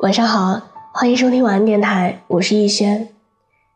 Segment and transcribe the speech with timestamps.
[0.00, 0.60] 晚上好，
[0.92, 3.08] 欢迎收听晚安电台，我是逸轩。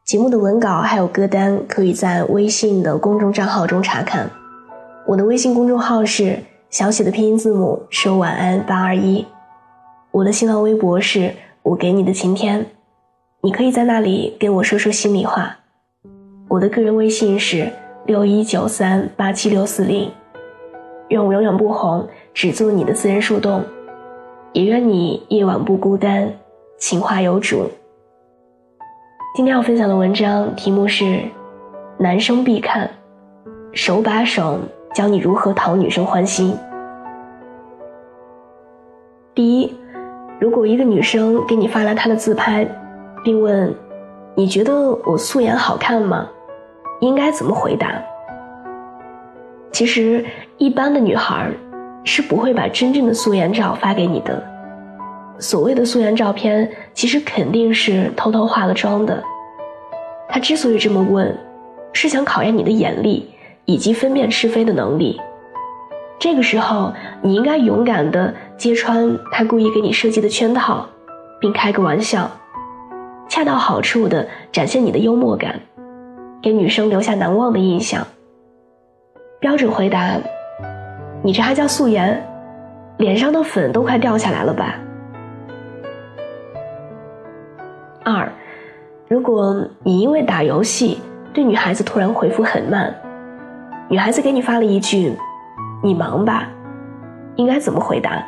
[0.04, 4.30] 节目的文稿还有歌单可以在微信的公众账号中查看。
[5.04, 6.38] 我的微信公众号是
[6.70, 9.26] 小写的拼音字母说晚安八二一。
[10.12, 11.34] 我的新浪微博是
[11.64, 12.64] 我给你的晴天，
[13.40, 15.56] 你可以在那里跟我说说心里话。
[16.48, 17.68] 我的个人微信是
[18.06, 20.08] 六一九三八七六四零。
[21.08, 23.64] 愿我永远不红，只做你的私人树洞。
[24.52, 26.30] 也愿你夜晚不孤单，
[26.76, 27.70] 情话有主。
[29.34, 31.22] 今天要分享的文章题目是：
[31.96, 32.90] 男生必看，
[33.72, 34.58] 手把手
[34.92, 36.54] 教你如何讨女生欢心。
[39.34, 39.74] 第一，
[40.38, 42.68] 如果一个女生给你发来她的自拍，
[43.24, 43.74] 并问
[44.34, 46.28] 你觉得我素颜好看吗？
[47.00, 47.90] 应该怎么回答？
[49.72, 50.22] 其实，
[50.58, 51.50] 一般的女孩
[52.04, 54.42] 是不会把真正的素颜照发给你的。
[55.38, 59.22] 所谓的素颜照片，其实肯定是偷偷化了妆的。
[60.28, 61.36] 他之所以这么问，
[61.92, 63.28] 是想考验你的眼力
[63.64, 65.20] 以及分辨是非的能力。
[66.18, 70.86] 这个时候，你应该勇敢地揭穿他故意给你设计的圈套，
[71.40, 72.30] 并开个玩笑，
[73.28, 75.60] 恰到好处地展现你的幽默感，
[76.40, 78.06] 给女生留下难忘的印象。
[79.40, 80.16] 标准回答。
[81.24, 82.20] 你这还叫素颜？
[82.98, 84.74] 脸上的粉都快掉下来了吧？
[88.04, 88.28] 二，
[89.08, 91.00] 如果你因为打游戏
[91.32, 92.92] 对女孩子突然回复很慢，
[93.88, 95.16] 女孩子给你发了一句
[95.82, 96.48] “你忙吧”，
[97.36, 98.20] 应该怎么回答？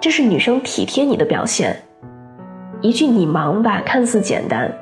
[0.00, 1.76] 这是女生体贴你的表现。
[2.80, 4.72] 一句“你忙吧”看似简单，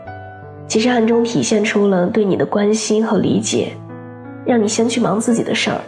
[0.66, 3.72] 其实暗中体现出了对你的关心和理解，
[4.44, 5.80] 让你先去忙自己的事儿。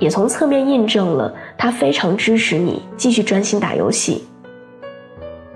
[0.00, 4.24] 也从侧面印证了他非常支持你继续专心打游戏。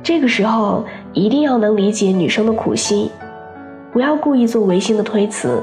[0.03, 3.11] 这个时候一定要能理解女生的苦心，
[3.91, 5.63] 不要故意做违心的推辞，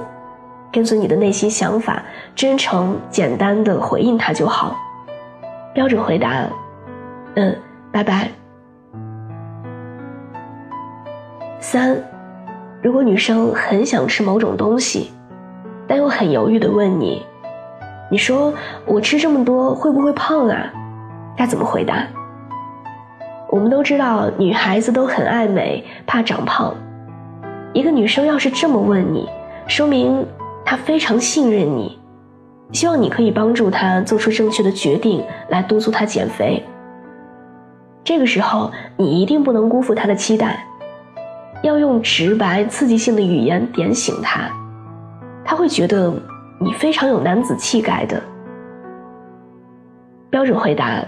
[0.73, 2.03] 跟随你的内心想法，
[2.35, 4.75] 真诚简单的回应他就好。
[5.75, 6.49] 标准回答：
[7.35, 7.55] 嗯，
[7.91, 8.29] 拜拜。
[11.59, 11.95] 三，
[12.81, 15.11] 如果女生很想吃某种东西，
[15.87, 17.23] 但又很犹豫的问你。
[18.11, 18.53] 你说
[18.85, 20.69] 我吃这么多会不会胖啊？
[21.37, 22.05] 该怎么回答？
[23.49, 26.75] 我们都知道女孩子都很爱美，怕长胖。
[27.71, 29.29] 一个女生要是这么问你，
[29.65, 30.25] 说明
[30.65, 31.97] 她非常信任你，
[32.73, 36.61] 希望你可以帮助她做出正确的决定，来督促她减肥。
[38.03, 40.65] 这个时候你一定不能辜负她的期待，
[41.63, 44.49] 要用直白刺激性的语言点醒她，
[45.45, 46.13] 她会觉得。
[46.63, 48.21] 你非常有男子气概的
[50.29, 51.03] 标准回答，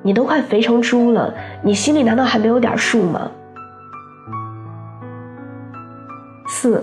[0.00, 3.28] 你都快肥成猪了，你心里难道还没有点数吗？
[6.46, 6.80] 四，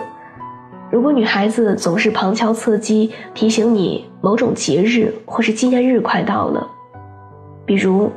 [0.91, 6.67] 如果女孩子总是旁敲侧击提醒你某种节日或是纪念日快到了，
[7.65, 8.11] 比如，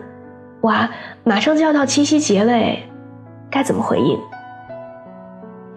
[0.62, 0.90] 哇，
[1.22, 2.82] 马上就要到七夕节嘞，
[3.48, 4.18] 该怎么回应？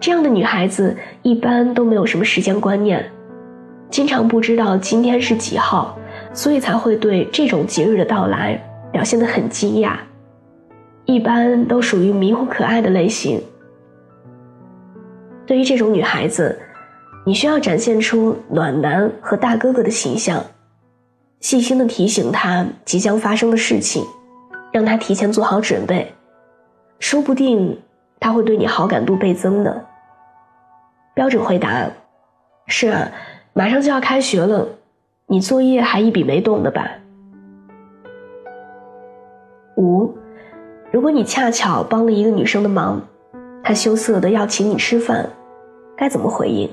[0.00, 3.08] 这样的女孩子一般都没有什么时间观念。
[3.90, 5.98] 经常不知道今天是几号，
[6.32, 8.62] 所以才会对这种节日的到来
[8.92, 9.96] 表现得很惊讶。
[11.06, 13.42] 一般都属于迷糊可爱的类型。
[15.46, 16.58] 对于这种女孩子，
[17.24, 20.44] 你需要展现出暖男和大哥哥的形象，
[21.40, 24.04] 细心的提醒她即将发生的事情，
[24.70, 26.12] 让她提前做好准备，
[26.98, 27.80] 说不定
[28.20, 29.74] 她会对你好感度倍增呢。
[31.14, 31.88] 标准回答：
[32.66, 33.10] 是啊。
[33.58, 34.68] 马上就要开学了，
[35.26, 36.88] 你作业还一笔没动的吧？
[39.76, 40.14] 五，
[40.92, 43.02] 如果你恰巧帮了一个女生的忙，
[43.64, 45.28] 她羞涩的要请你吃饭，
[45.96, 46.70] 该怎么回应？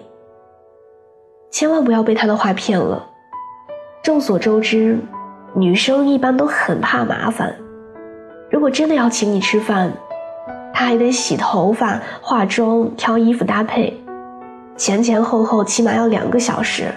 [1.50, 3.04] 千万不要被她的话骗了。
[4.04, 5.00] 众所周知，
[5.56, 7.52] 女生一般都很怕麻烦，
[8.52, 9.92] 如果真的要请你吃饭，
[10.72, 14.00] 她还得洗头发、化妆、挑衣服搭配。
[14.78, 16.94] 前前后后起码要两个小时，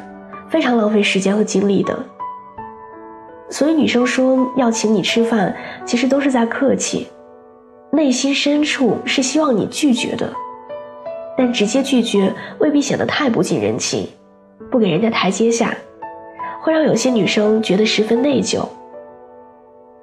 [0.48, 1.96] 非常浪费时间和精力的。
[3.48, 5.54] 所以女生说要请你吃饭，
[5.86, 7.08] 其实都是在客气，
[7.90, 10.30] 内心深处是希望你拒绝的。
[11.36, 14.08] 但直接拒绝未必显得太不近人情，
[14.70, 15.72] 不给人家台阶下，
[16.60, 18.66] 会让有些女生觉得十分内疚。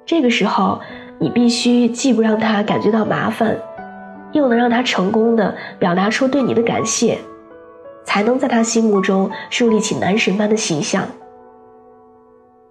[0.06, 0.80] 这个时候，
[1.18, 3.54] 你必须既不让她感觉到麻烦，
[4.32, 7.18] 又能让她成功的表达出对你的感谢。
[8.06, 11.02] 才能在他心目中树立起男神般的形象。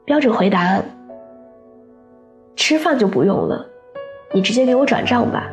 [0.05, 0.81] 标准回答：
[2.55, 3.63] 吃饭就不用了，
[4.33, 5.47] 你直接给我转账吧。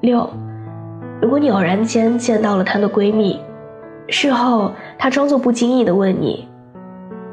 [0.00, 0.30] 六，
[1.20, 3.38] 如果你偶然间见到了她的闺蜜，
[4.08, 6.48] 事后她装作不经意的问你：“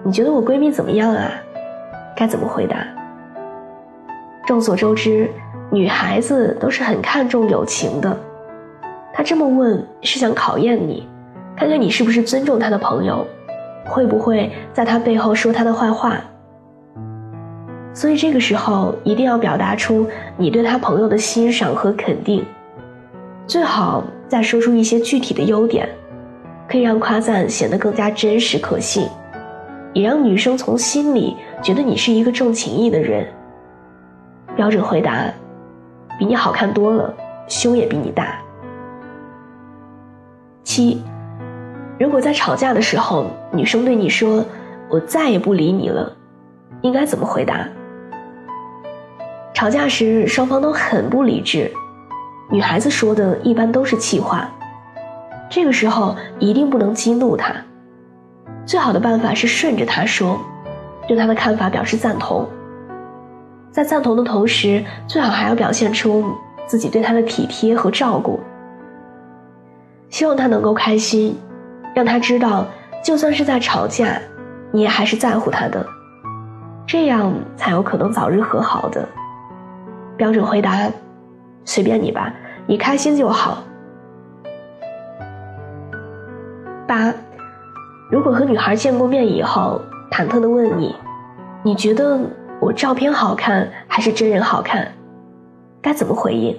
[0.04, 1.32] 你觉得我闺蜜怎么样啊？”
[2.18, 2.78] 该怎么回答？
[4.48, 5.30] 众所周知，
[5.70, 8.18] 女孩子都是很看重友情的。
[9.18, 11.10] 他这么问是想考验你，
[11.56, 13.26] 看看你是不是尊重他的朋友，
[13.84, 16.22] 会不会在他背后说他的坏话。
[17.96, 22.46] 所以这个时候一定要表达出你对他朋友的欣赏和肯定，
[23.48, 25.90] 最好再说出一些具体的优点，
[26.70, 29.10] 可以让夸赞显得更加真实可信。
[29.94, 33.26] 也让女生从心里觉得你是一个重情义的人。
[34.56, 35.26] 标准回答：
[36.20, 37.12] 比你好看多了，
[37.48, 38.40] 胸也比你大。
[40.68, 41.02] 七，
[41.98, 44.46] 如果在吵架的时候，女生对你说
[44.92, 46.12] “我再也不理你了”，
[46.84, 47.66] 应该怎么回答？
[49.54, 51.72] 吵架时双方都很不理智，
[52.52, 54.52] 女孩子说的一般都是气话，
[55.50, 57.56] 这个时候一定不能激怒她。
[58.66, 60.38] 最好的办法是顺着他说，
[61.08, 62.46] 对他的看法表示赞同。
[63.72, 66.26] 在赞同的同时，最好还要表现出
[66.66, 68.38] 自己对他的体贴和照顾。
[70.10, 71.38] 希望他能够开心，
[71.94, 72.66] 让他知道，
[73.04, 74.20] 就算是在吵架，
[74.72, 75.86] 你也还是在乎他的，
[76.86, 79.08] 这样才有可能早日和好的。
[80.16, 80.90] 标准回答：
[81.66, 82.34] 随便你吧，
[82.66, 83.64] 你开心就好。
[86.88, 87.14] 八。
[88.10, 90.96] 如果和女孩见过面以后，忐忑的问你
[91.62, 92.18] ：“你觉得
[92.62, 94.88] 我照片好看还是真人好看？”
[95.84, 96.58] 该怎么回应？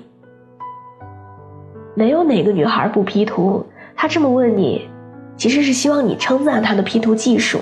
[1.99, 3.67] 没有哪个女孩不 P 图，
[3.97, 4.89] 她这么问你，
[5.37, 7.59] 其实是希望你称赞她的 P 图技术。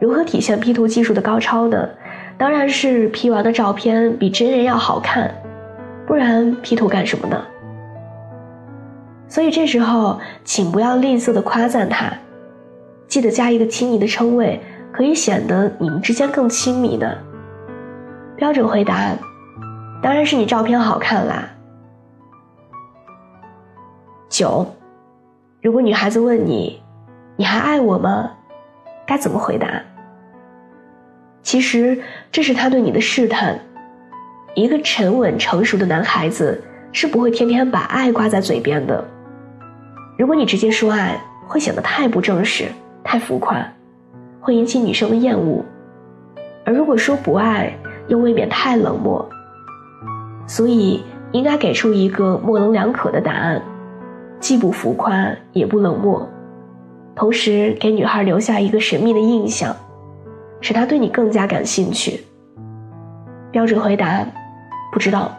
[0.00, 1.88] 如何体现 P 图技术的高超呢？
[2.36, 5.32] 当然是 P 完的照片比真人要好看，
[6.08, 7.40] 不然 P 图干什么呢？
[9.28, 12.12] 所以这时候，请不要吝啬的夸赞她。
[13.06, 14.60] 记得加一个亲昵的称谓，
[14.90, 17.16] 可以显得你们之间更亲密的。
[18.34, 19.12] 标准回答：
[20.02, 21.48] 当然是你照片好看啦。
[24.28, 24.66] 九，
[25.62, 26.80] 如果女孩子问你，
[27.36, 28.30] 你还爱我吗？
[29.06, 29.68] 该怎么回答？
[31.42, 32.02] 其实
[32.32, 33.58] 这是他对你的试探。
[34.54, 39.04] 一个沉稳成熟的男孩子是不会天天把爱挂在嘴边的。
[40.18, 42.66] 如果你直接说爱，会显得太不正式。
[43.04, 43.64] 太浮夸，
[44.40, 45.62] 会引起女生的厌恶；
[46.64, 47.72] 而如果说不爱，
[48.08, 49.24] 又未免太冷漠。
[50.48, 53.62] 所以应该给出一个模棱两可的答案，
[54.38, 56.28] 既不浮夸也不冷漠，
[57.14, 59.74] 同时给女孩留下一个神秘的印象，
[60.60, 62.20] 使她对你更加感兴趣。
[63.50, 64.26] 标准回答：
[64.92, 65.30] 不知道。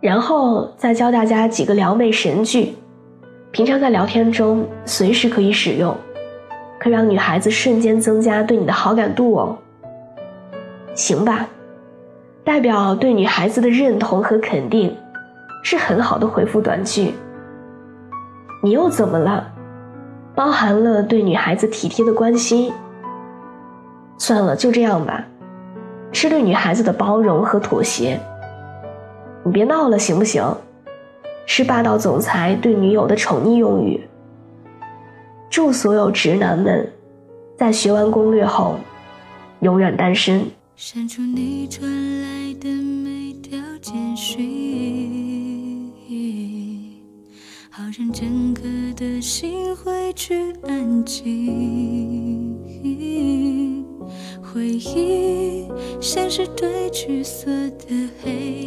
[0.00, 2.74] 然后再教大家几个撩妹神句。
[3.52, 5.92] 平常在聊天中随时可以使用，
[6.78, 9.58] 可让女孩子瞬间增加对你的好感度哦。
[10.94, 11.48] 行吧，
[12.44, 14.96] 代表对女孩子的认同和肯定，
[15.62, 17.14] 是很好的回复短句。
[18.62, 19.46] 你又怎么了？
[20.34, 22.72] 包含了对女孩子体贴的关心。
[24.18, 25.24] 算了，就这样吧，
[26.12, 28.20] 是对女孩子的包容和妥协。
[29.42, 30.44] 你别闹了，行不行？
[31.46, 34.06] 是霸道总裁对女友的宠溺用语。
[35.48, 36.88] 祝所有直男们，
[37.56, 38.76] 在学完攻略后，
[39.60, 40.44] 永远单身。
[40.82, 41.86] 删除你传
[42.22, 45.92] 来的每条简讯，
[47.68, 48.62] 好让整个
[48.96, 52.56] 的心回去安静。
[54.42, 55.68] 回忆
[56.00, 58.66] 像是褪去色的黑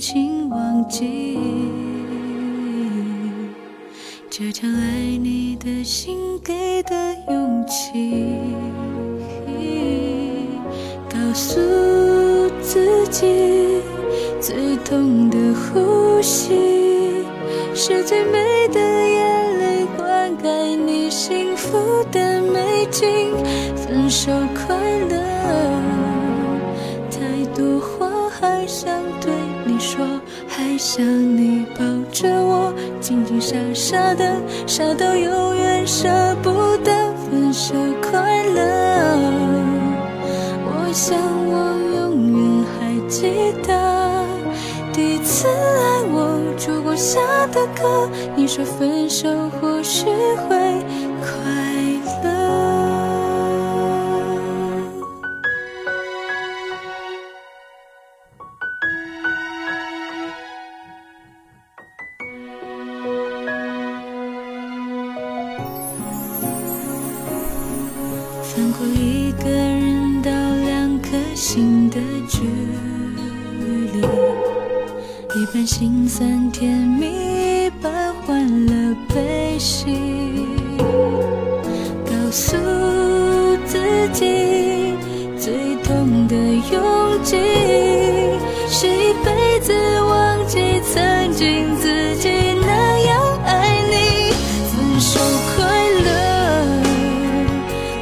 [0.00, 1.36] 请忘记
[4.30, 8.34] 这场爱你的心给的勇气，
[11.06, 11.60] 告诉
[12.62, 13.82] 自己
[14.40, 17.26] 最痛的呼吸
[17.74, 19.58] 是最美的眼。
[19.58, 23.36] 泪，灌溉你幸福的美景，
[23.76, 24.74] 分手快
[25.10, 25.99] 乐。
[30.80, 31.04] 想
[31.36, 32.72] 你抱着我，
[33.02, 36.08] 静静傻傻的，傻到永远舍
[36.42, 36.90] 不得。
[37.30, 38.60] 分手快乐，
[40.64, 44.24] 我想我永远还记得。
[44.90, 49.28] 第一次爱我，烛光下的歌，你说分手
[49.60, 50.56] 或许会
[51.20, 51.28] 快
[52.24, 52.39] 乐。
[75.40, 79.86] 一半心酸甜蜜，一半欢乐悲喜。
[82.04, 82.58] 告诉
[83.64, 83.78] 自
[84.12, 84.92] 己，
[85.38, 87.38] 最痛的勇气，
[88.68, 92.28] 是一辈子忘记曾经自己
[92.60, 94.34] 那样爱你。
[94.68, 95.18] 分手
[95.56, 95.64] 快
[96.04, 96.82] 乐，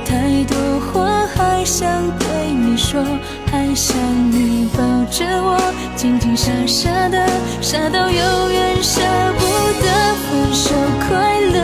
[0.05, 0.59] 太多
[0.91, 3.01] 话还想对你说，
[3.47, 3.97] 还想
[4.33, 5.68] 你抱着我，
[5.99, 7.27] 静静傻傻的，
[7.61, 9.01] 傻到永远舍
[9.37, 9.45] 不
[9.83, 9.89] 得。
[10.31, 10.71] 分手
[11.09, 11.59] 快乐，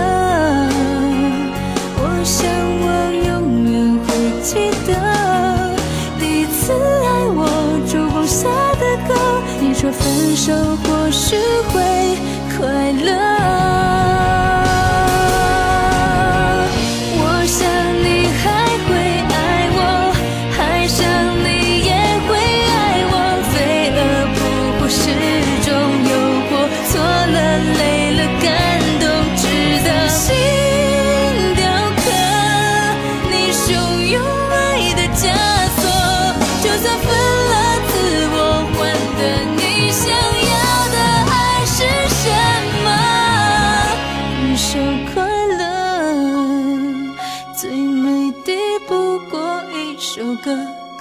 [1.96, 2.44] 我想
[2.82, 2.84] 我
[3.28, 3.30] 永
[3.70, 3.72] 远
[4.04, 4.06] 会
[4.42, 4.50] 记
[4.88, 4.90] 得
[6.18, 7.46] 第一次爱我，
[7.86, 8.48] 烛光下
[8.80, 9.14] 的歌，
[9.60, 11.36] 你说分手或许
[11.72, 11.80] 会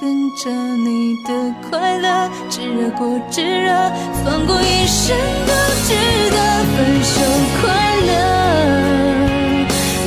[0.04, 1.32] 跟着你的
[1.70, 3.72] 快乐，炙热过炙热，
[4.26, 5.16] 放过一生
[5.48, 5.54] 都
[5.88, 5.96] 值
[6.30, 6.38] 得。
[6.76, 7.22] 分手
[7.62, 8.12] 快乐，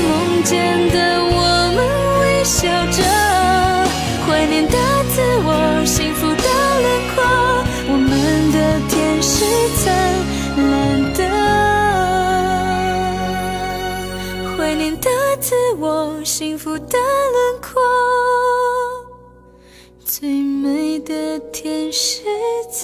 [0.02, 0.06] 梦
[0.44, 0.54] 见
[0.90, 0.98] 的
[1.32, 1.40] 我
[1.74, 1.78] 们
[2.20, 3.00] 微笑着，
[4.26, 4.76] 怀念的
[5.14, 5.48] 自我，
[5.86, 6.46] 幸福的
[6.82, 7.24] 轮廓，
[7.88, 8.12] 我们
[8.52, 8.56] 的
[8.90, 9.34] 天是
[9.78, 9.84] 灿
[10.68, 10.74] 烂
[11.14, 11.20] 的，
[14.58, 15.08] 怀念的
[15.40, 17.45] 自我，幸福的轮
[22.46, 22.75] it's